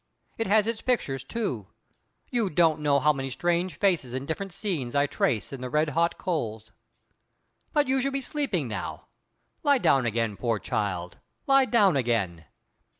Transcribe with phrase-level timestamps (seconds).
[0.39, 1.67] It has its pictures too.
[2.31, 5.89] You don't know how many strange faces and different scenes I trace in the red
[5.89, 6.71] hot coals.
[7.71, 9.09] But you should be sleeping now.
[9.61, 12.45] Lie down again, poor child, lie down again!"